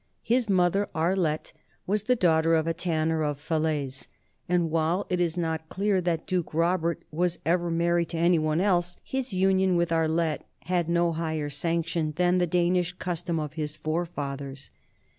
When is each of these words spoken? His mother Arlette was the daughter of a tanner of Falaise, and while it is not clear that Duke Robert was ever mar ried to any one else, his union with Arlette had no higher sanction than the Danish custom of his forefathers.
His 0.23 0.49
mother 0.49 0.89
Arlette 0.95 1.53
was 1.85 2.01
the 2.05 2.15
daughter 2.15 2.55
of 2.55 2.65
a 2.65 2.73
tanner 2.73 3.21
of 3.21 3.39
Falaise, 3.39 4.07
and 4.49 4.71
while 4.71 5.05
it 5.11 5.21
is 5.21 5.37
not 5.37 5.69
clear 5.69 6.01
that 6.01 6.25
Duke 6.25 6.55
Robert 6.55 7.03
was 7.11 7.37
ever 7.45 7.69
mar 7.69 7.93
ried 7.97 8.09
to 8.09 8.17
any 8.17 8.39
one 8.39 8.59
else, 8.61 8.97
his 9.03 9.31
union 9.35 9.75
with 9.75 9.91
Arlette 9.91 10.41
had 10.61 10.89
no 10.89 11.11
higher 11.11 11.51
sanction 11.51 12.13
than 12.15 12.39
the 12.39 12.47
Danish 12.47 12.93
custom 12.93 13.39
of 13.39 13.53
his 13.53 13.75
forefathers. 13.75 14.71